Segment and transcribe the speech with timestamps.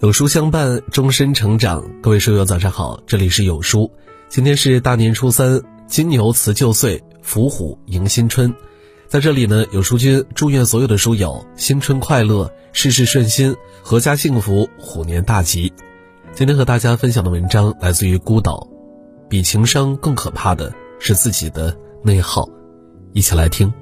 [0.00, 1.84] 有书相伴，终身成长。
[2.00, 3.90] 各位书友，早上好，这里是有书。
[4.28, 8.54] 今天是大年初三，金牛辞旧岁，伏虎迎新春。
[9.08, 15.72] 在这里呢，有书君祝愿所有的书友新春快乐，事事顺心，阖家幸福，虎年大吉。
[16.32, 18.68] 今天和大家分享的文章来自于孤岛。
[19.28, 22.48] 比情商更可怕的是自己的内耗。
[23.14, 23.72] 一起来听。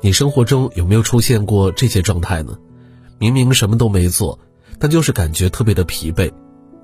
[0.00, 2.56] 你生活中有没有出现过这些状态呢？
[3.18, 4.38] 明明什么都没做。
[4.78, 6.30] 但就是感觉特别的疲惫，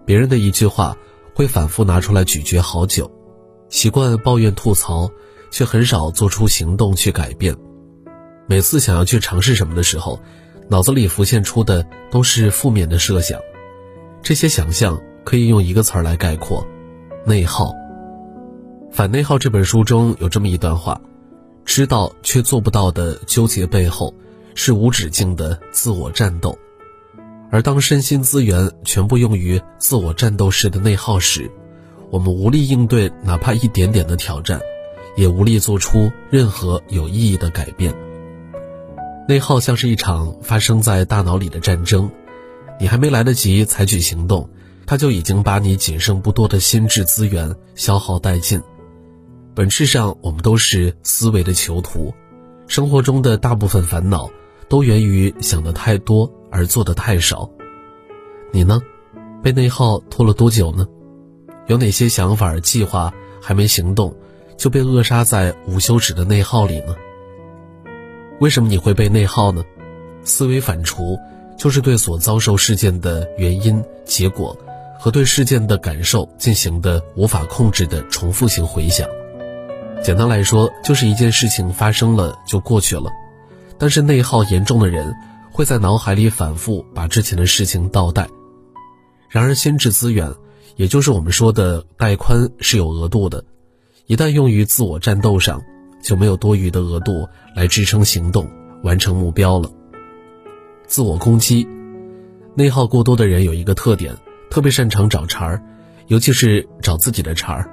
[0.05, 0.97] 别人的一句话
[1.35, 3.11] 会反复拿出来咀嚼好久，
[3.69, 5.11] 习惯抱怨吐槽，
[5.51, 7.57] 却很少做出行动去改变。
[8.47, 10.21] 每次想要去尝试什么的时候，
[10.69, 13.39] 脑子里浮现出的都是负面的设想，
[14.23, 16.67] 这些想象可以用一个词儿来概括：
[17.25, 17.67] 内耗。
[18.93, 21.01] 《反内耗》这本书中有这么一段话：
[21.65, 24.13] 知道却做不到的纠结背后，
[24.57, 26.59] 是无止境的自我战斗。
[27.51, 31.51] 而当身心资源全部用于自我战斗式的内耗时，
[32.11, 34.61] 我们无力应对哪怕一点点的挑战，
[35.17, 37.93] 也无力做出任何有意义的改变。
[39.29, 42.11] 内耗像是一场发生在大脑里的战争，
[42.79, 44.49] 你还没来得及采取行动，
[44.87, 48.61] 它就已经把你仅剩不多的心智资源消耗殆尽。
[49.55, 52.15] 本质上，我们都是思维的囚徒，
[52.69, 54.31] 生活中的大部分烦恼
[54.69, 56.33] 都源于想的太多。
[56.51, 57.49] 而做的太少，
[58.53, 58.81] 你呢？
[59.43, 60.87] 被内耗拖了多久呢？
[61.67, 64.15] 有哪些想法、计划还没行动，
[64.57, 66.95] 就被扼杀在无休止的内耗里呢？
[68.41, 69.63] 为什么你会被内耗呢？
[70.25, 71.19] 思维反刍
[71.57, 74.57] 就是对所遭受事件的原因、结果
[74.99, 79.09] 和对事件的感受进行的无法控制的重复性回想。
[80.03, 83.11] 简单来说，就是一件事情发生了就过去了，
[83.79, 85.15] 但是内耗严重的人。
[85.53, 88.29] 会在脑海里反复把之前的事情倒带，
[89.29, 90.33] 然而心智资源，
[90.77, 93.45] 也就是我们说的带宽是有额度的，
[94.07, 95.61] 一旦用于自我战斗上，
[96.03, 98.49] 就没有多余的额度来支撑行动、
[98.83, 99.71] 完成目标了。
[100.87, 101.67] 自我攻击，
[102.55, 104.17] 内耗过多的人有一个特点，
[104.51, 105.63] 特别擅长找茬儿，
[106.07, 107.71] 尤其是找自己的茬儿。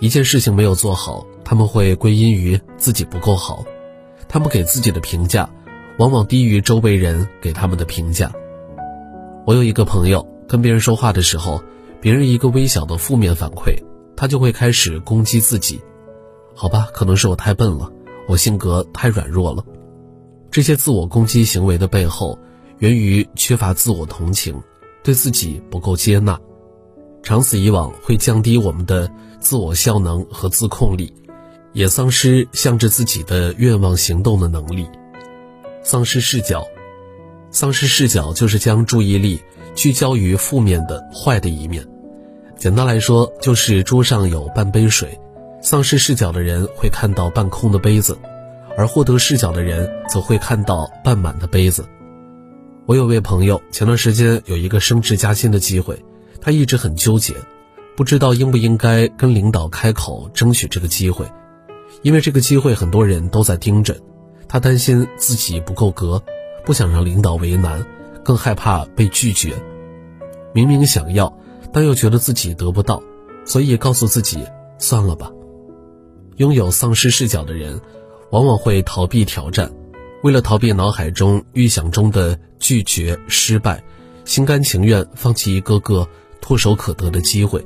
[0.00, 3.64] 一件事情没有做好，他们会归因于自己不够好，
[4.28, 5.48] 他们给自己的评价。
[5.98, 8.32] 往往低于周围人给他们的评价。
[9.46, 11.62] 我有一个朋友，跟别人说话的时候，
[12.00, 13.76] 别人一个微小的负面反馈，
[14.16, 15.80] 他就会开始攻击自己。
[16.54, 17.90] 好吧，可能是我太笨了，
[18.26, 19.64] 我性格太软弱了。
[20.50, 22.38] 这些自我攻击行为的背后，
[22.78, 24.62] 源于缺乏自我同情，
[25.02, 26.38] 对自己不够接纳。
[27.22, 31.12] 长此以往，会降低我们的自我效能和自控力，
[31.72, 34.86] 也丧失向着自己的愿望行动的能力。
[35.86, 36.66] 丧失视角，
[37.50, 39.38] 丧失视角就是将注意力
[39.74, 41.86] 聚焦于负面的坏的一面。
[42.56, 45.20] 简单来说，就是桌上有半杯水，
[45.60, 48.18] 丧失视角的人会看到半空的杯子，
[48.78, 51.84] 而获得视角的人则会看到半满的杯子。
[52.86, 56.02] 我有位朋友，前段时间有一个升职加薪的机会，
[56.40, 57.34] 他一直很纠结，
[57.94, 61.26] 不知道应不应该跟领导开口争取这个机会，
[62.00, 63.94] 因为这个机会很多人都在盯着。
[64.48, 66.22] 他担心自己不够格，
[66.64, 67.84] 不想让领导为难，
[68.22, 69.54] 更害怕被拒绝。
[70.52, 71.36] 明明想要，
[71.72, 73.02] 但又觉得自己得不到，
[73.44, 74.46] 所以告诉自己
[74.78, 75.30] 算了吧。
[76.36, 77.80] 拥有丧失视角的人，
[78.30, 79.72] 往往会逃避挑战，
[80.22, 83.82] 为了逃避脑海中预想中的拒绝、失败，
[84.24, 86.08] 心甘情愿放弃一个个
[86.40, 87.64] 唾手可得的机会。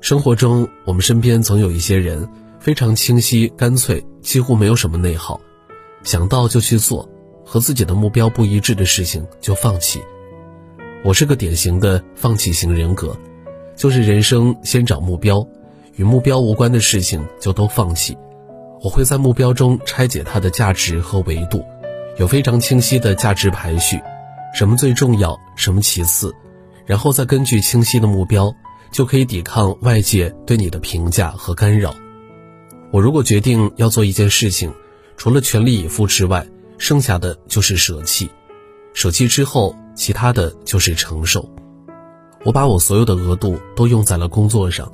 [0.00, 5.40] 生活中，我们身边总有一些人，非常清晰、干脆，几乎没有什么内耗。
[6.02, 7.08] 想到就去做，
[7.44, 10.00] 和自己的目标不一致的事情就放弃。
[11.04, 13.16] 我是个典型的放弃型人格，
[13.76, 15.46] 就是人生先找目标，
[15.96, 18.16] 与目标无关的事情就都放弃。
[18.82, 21.62] 我会在目标中拆解它的价值和维度，
[22.16, 24.00] 有非常清晰的价值排序，
[24.54, 26.34] 什么最重要，什么其次，
[26.86, 28.54] 然后再根据清晰的目标，
[28.90, 31.94] 就可以抵抗外界对你的评价和干扰。
[32.90, 34.72] 我如果决定要做一件事情，
[35.20, 38.30] 除了全力以赴之外，剩下的就是舍弃。
[38.94, 41.46] 舍弃之后，其他的就是承受。
[42.42, 44.90] 我把我所有的额度都用在了工作上，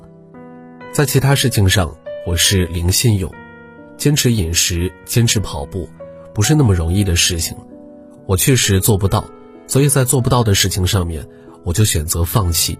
[0.91, 1.95] 在其他事情上，
[2.25, 3.33] 我是零信用。
[3.95, 5.87] 坚持饮食，坚持跑步，
[6.35, 7.55] 不是那么容易的事情。
[8.25, 9.23] 我确实做不到，
[9.65, 11.25] 所以在做不到的事情上面，
[11.63, 12.77] 我就选择放弃；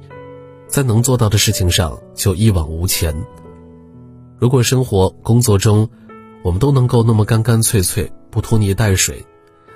[0.67, 3.15] 在能做到的事情上，就一往无前。
[4.37, 5.89] 如果生活、工作中，
[6.47, 9.25] 我们都能够那么干干脆脆，不拖泥带水，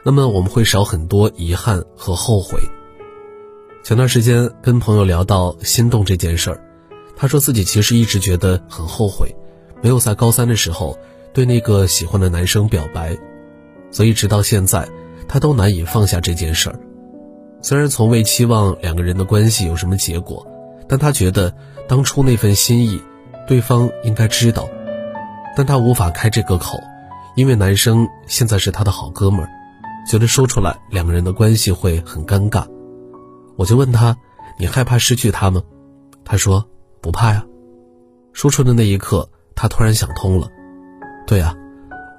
[0.06, 2.62] 那么我们会少很多遗憾和后悔。
[3.84, 6.64] 前段时间跟朋友聊到心动这件事儿，
[7.18, 9.36] 他说自己其实一直觉得很后悔，
[9.82, 10.98] 没有在高三的时候
[11.34, 13.18] 对那个喜欢的男生表白，
[13.92, 14.88] 所以直到现在
[15.28, 16.80] 他都难以放下这件事儿。
[17.62, 20.48] 虽然从未期望两个人的关系有什么结果，
[20.88, 21.54] 但他觉得
[21.90, 23.02] 当初那份心意，
[23.46, 24.70] 对方应该知道，
[25.56, 26.80] 但他无法开这个口，
[27.36, 29.50] 因为男生现在是他的好哥们儿，
[30.08, 32.66] 觉得说出来两个人的关系会很尴尬。
[33.58, 34.16] 我就问他
[34.58, 35.62] ：“你害怕失去他吗？”
[36.26, 36.66] 他说
[37.02, 37.46] ：“不怕呀。”
[38.34, 40.48] 说出的那一刻，他突然想通了。
[41.28, 41.56] 对啊，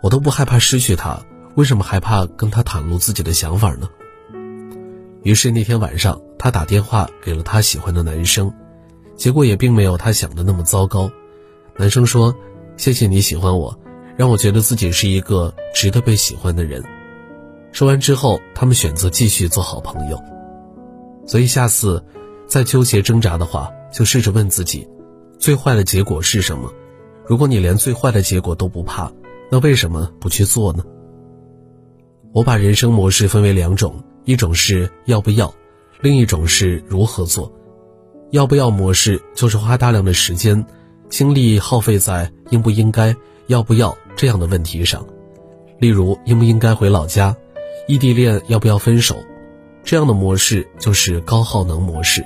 [0.02, 1.18] 我都不害怕失去他，
[1.56, 3.88] 为什么害怕跟他袒露自己的想法呢？
[5.22, 8.52] 于是那天晚上，他打电话给了他喜欢的男生，
[9.16, 11.10] 结果也并没有他想的那么糟糕。
[11.76, 12.34] 男生说
[12.76, 13.78] ：“谢谢你喜欢我，
[14.16, 16.82] 让我觉得自己是一个值得被喜欢的人。”
[17.72, 20.22] 说完之后，他们选择继续做好朋友。
[21.26, 22.04] 所以下次
[22.46, 24.86] 再纠结挣扎的话，就试着问自己：
[25.38, 26.70] 最坏的结果是什么？
[27.26, 29.10] 如果你连最坏的结果都不怕，
[29.50, 30.84] 那为什么不去做呢？
[32.32, 35.54] 我把人生模式分为两种，一种是要不要，
[36.00, 37.52] 另一种是如何做。
[38.32, 40.66] 要不要模式就是花大量的时间、
[41.12, 43.14] 精力耗费在应不应该、
[43.46, 45.06] 要不要这样的问题上，
[45.78, 47.36] 例如应不应该回老家，
[47.86, 49.14] 异地恋要不要分手。
[49.84, 52.24] 这样的模式就是高耗能模式，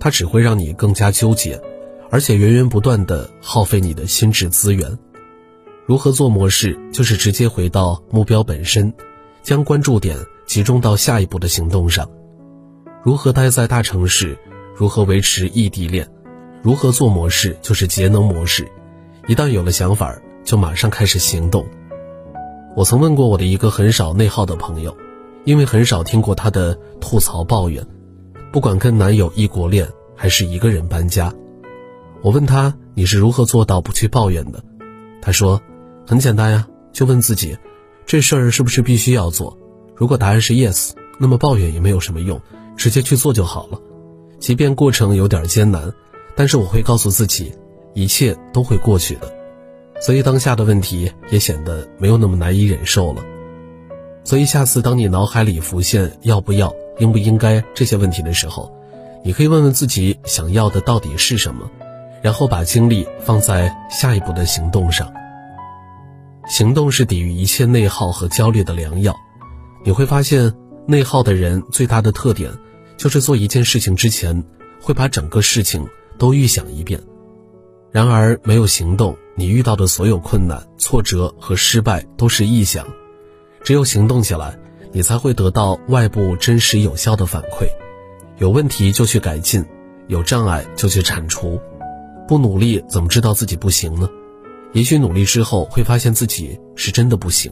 [0.00, 1.62] 它只会让你更加纠结，
[2.10, 4.98] 而且源源不断的耗费你的心智资源。
[5.86, 8.92] 如何做模式就是直接回到目标本身，
[9.44, 12.10] 将关注点集中到下一步的行动上。
[13.04, 14.36] 如何待在大城市？
[14.74, 16.08] 如何维持异地恋？
[16.62, 18.68] 如何做模式就是节能模式，
[19.26, 21.66] 一旦有了想法，就马上开始行动。
[22.76, 24.96] 我曾问过我的一个很少内耗的朋友。
[25.44, 27.86] 因为很少听过她的吐槽抱怨，
[28.52, 31.32] 不管跟男友异国恋还是一个人搬家，
[32.20, 34.62] 我问她你是如何做到不去抱怨的？
[35.22, 35.62] 她说
[36.06, 37.56] 很简单呀，就问自己，
[38.04, 39.56] 这事儿是不是必须要做？
[39.96, 42.38] 如果答案是 yes，那么抱怨也没有什么用，
[42.76, 43.80] 直接去做就好了。
[44.38, 45.94] 即便过程有点艰难，
[46.38, 47.52] 但是我会告诉自己，
[47.94, 49.34] 一切都会过去的，
[50.00, 53.24] 所以当下的问题也显得没有那么难以忍受了。
[54.22, 58.72] 所以，下次当你脑海里浮现要不要、应不应该这些问题的时候，
[59.24, 61.68] 你可以问问自己想要的到底是什么，
[62.22, 65.12] 然后把精力放在下一步的行动上。
[66.46, 69.12] 行动是抵御一切内耗和焦虑的良药。
[69.84, 70.54] 你会发现，
[70.86, 72.52] 内耗的人最大的特点，
[72.96, 74.44] 就是做一件事情之前，
[74.80, 75.84] 会把整个事情
[76.18, 77.00] 都预想一遍。
[77.90, 82.86] 然而，没有行动，你遇到的所有困难、挫折和失败都是臆想。
[83.62, 84.58] 只有行动起来，
[84.92, 87.66] 你才会得到外部真实有效的反馈。
[88.36, 89.64] 有问题就去改进，
[90.06, 91.58] 有障碍就去铲除。
[92.26, 94.08] 不努力怎么知道自己不行呢？
[94.74, 97.50] 也许努力之后会发现自己是真的不行。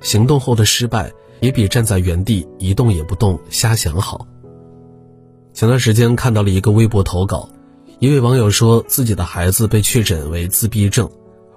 [0.00, 4.26] 行动后的失败也比站在原地一动也不动瞎想好。
[5.54, 7.48] 前段时间看到了一个微博投稿，
[8.02, 11.08] 一位网友说自己的孩子被确诊为自闭症，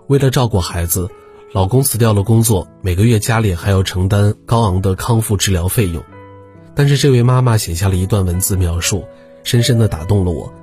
[0.06, 1.10] 为了照顾孩子。
[1.54, 6.04] 老公辞掉了工作，每个月家里还要承担高昂的康复治疗费用。
[6.76, 9.06] 但是这位妈妈写下了一段文字描述，
[9.44, 10.54] 深深的打动了我。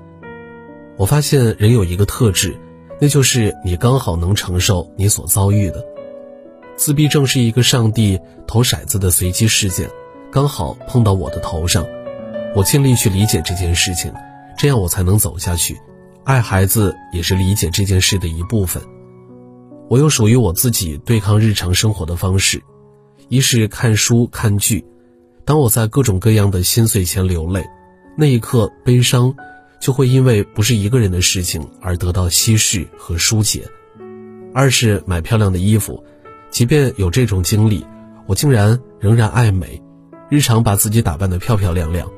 [0.97, 2.57] 我发现人有一个特质，
[3.01, 5.85] 那就是你刚好能承受你所遭遇的。
[6.77, 9.91] 自闭症是一个上帝投骰子的随机事件，
[10.31, 11.85] 刚好碰到我的头上。
[12.55, 14.13] 我尽力去理解这件事情，
[14.57, 15.81] 这样我才能走下去。
[16.25, 18.83] 爱孩子也是理解这件事的一部分。
[19.89, 22.63] 我有属于我自己对抗日常生活的方式，
[23.29, 24.85] 一是看书看剧，
[25.45, 27.65] 当我在各种各样的心碎前流泪，
[28.17, 29.35] 那一刻悲伤
[29.81, 33.63] 就会因为不是一个人的事情而得到稀释和疏解；
[34.55, 36.05] 二是买漂亮的衣服，
[36.51, 37.85] 即便有这种经历，
[38.27, 39.83] 我竟然仍然爱美，
[40.31, 42.09] 日常把自己打扮得漂漂亮亮。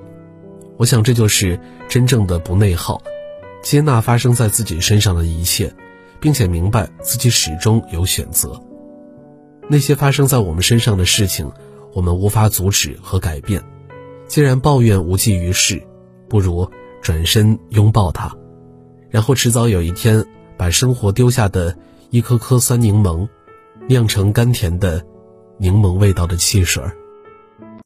[0.77, 3.01] 我想这就是真正的不内耗，
[3.63, 5.73] 接纳发生在自己身上的一切。
[6.25, 8.59] 并且明白自己始终有选择。
[9.69, 11.53] 那些发生在我们身上的事情，
[11.93, 13.63] 我们无法阻止和改变。
[14.27, 15.83] 既然抱怨无济于事，
[16.27, 16.67] 不如
[17.03, 18.35] 转身拥抱它，
[19.11, 20.25] 然后迟早有一天，
[20.57, 21.77] 把生活丢下的
[22.09, 23.29] 一颗颗酸柠檬，
[23.87, 25.05] 酿成甘甜的
[25.59, 26.97] 柠檬味道的汽水儿。